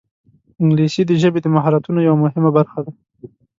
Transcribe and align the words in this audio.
انګلیسي 0.61 1.01
د 1.07 1.11
ژبې 1.21 1.39
د 1.41 1.47
مهارتونو 1.55 1.99
یوه 2.07 2.17
مهمه 2.23 2.49
برخه 2.57 2.79
ده 2.85 2.91